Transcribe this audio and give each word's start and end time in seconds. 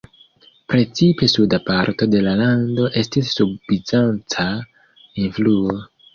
Precipe 0.71 1.27
suda 1.33 1.59
parto 1.67 2.07
de 2.13 2.21
la 2.29 2.33
lando 2.39 2.89
estis 3.03 3.31
sub 3.37 3.53
bizanca 3.75 4.49
influo. 5.29 5.79